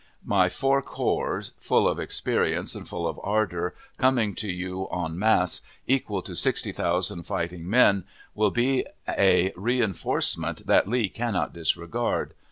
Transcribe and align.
My 0.25 0.49
four 0.49 0.81
corps, 0.81 1.51
full 1.59 1.87
of 1.87 1.99
experience 1.99 2.73
and 2.73 2.87
full 2.89 3.07
of 3.07 3.19
ardor, 3.21 3.75
coming 3.97 4.33
to 4.33 4.51
you 4.51 4.87
en 4.87 5.19
masse, 5.19 5.61
equal 5.85 6.23
to 6.23 6.33
sixty 6.35 6.71
thousand 6.71 7.27
fighting 7.27 7.69
men, 7.69 8.05
will 8.33 8.49
be 8.49 8.83
a 9.07 9.53
reenforcement 9.55 10.65
that 10.65 10.87
Lee 10.87 11.07
cannot 11.07 11.53
disregard. 11.53 12.33